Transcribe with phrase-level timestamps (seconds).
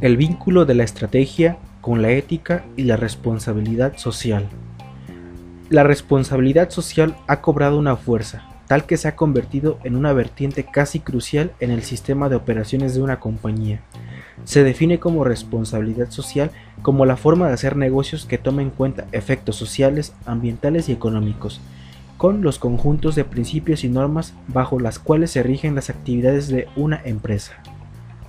[0.00, 4.48] El vínculo de la estrategia con la ética y la responsabilidad social.
[5.70, 10.64] La responsabilidad social ha cobrado una fuerza, tal que se ha convertido en una vertiente
[10.64, 13.82] casi crucial en el sistema de operaciones de una compañía.
[14.44, 16.50] Se define como responsabilidad social
[16.82, 21.60] como la forma de hacer negocios que toma en cuenta efectos sociales, ambientales y económicos,
[22.18, 26.66] con los conjuntos de principios y normas bajo las cuales se rigen las actividades de
[26.74, 27.62] una empresa.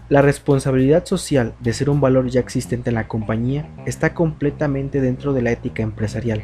[0.08, 5.34] La responsabilidad social de ser un valor ya existente en la compañía está completamente dentro
[5.34, 6.44] de la ética empresarial.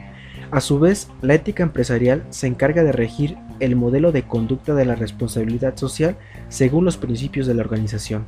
[0.50, 4.86] A su vez, la ética empresarial se encarga de regir el modelo de conducta de
[4.86, 6.18] la responsabilidad social
[6.50, 8.26] según los principios de la organización.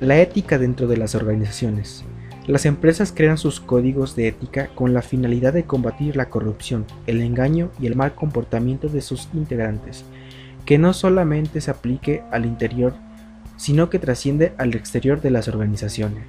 [0.00, 2.02] La ética dentro de las organizaciones.
[2.46, 7.20] Las empresas crean sus códigos de ética con la finalidad de combatir la corrupción, el
[7.20, 10.06] engaño y el mal comportamiento de sus integrantes,
[10.64, 12.94] que no solamente se aplique al interior,
[13.62, 16.24] sino que trasciende al exterior de las organizaciones.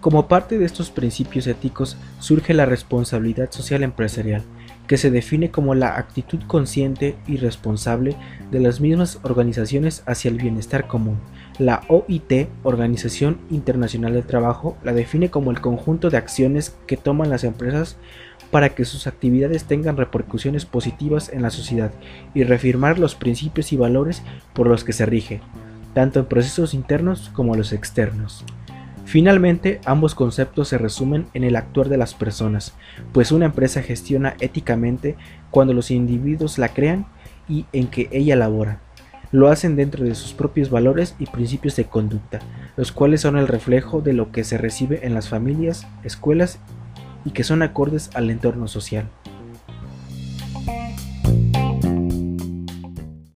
[0.00, 4.42] Como parte de estos principios éticos surge la responsabilidad social empresarial,
[4.86, 8.16] que se define como la actitud consciente y responsable
[8.50, 11.18] de las mismas organizaciones hacia el bienestar común.
[11.58, 17.28] La OIT, Organización Internacional del Trabajo, la define como el conjunto de acciones que toman
[17.28, 17.98] las empresas
[18.50, 21.90] para que sus actividades tengan repercusiones positivas en la sociedad
[22.32, 24.22] y reafirmar los principios y valores
[24.54, 25.42] por los que se rige,
[25.96, 28.44] tanto en procesos internos como los externos.
[29.06, 32.74] Finalmente, ambos conceptos se resumen en el actuar de las personas,
[33.14, 35.16] pues una empresa gestiona éticamente
[35.50, 37.06] cuando los individuos la crean
[37.48, 38.82] y en que ella labora.
[39.32, 42.40] Lo hacen dentro de sus propios valores y principios de conducta,
[42.76, 46.58] los cuales son el reflejo de lo que se recibe en las familias, escuelas
[47.24, 49.08] y que son acordes al entorno social.